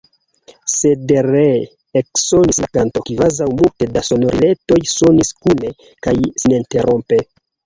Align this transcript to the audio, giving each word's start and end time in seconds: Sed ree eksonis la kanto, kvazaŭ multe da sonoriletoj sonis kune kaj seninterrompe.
Sed 0.75 1.11
ree 1.25 1.59
eksonis 2.01 2.59
la 2.63 2.69
kanto, 2.77 3.03
kvazaŭ 3.09 3.49
multe 3.59 3.89
da 3.99 4.03
sonoriletoj 4.09 4.79
sonis 4.95 5.33
kune 5.45 5.71
kaj 6.09 6.17
seninterrompe. 6.47 7.23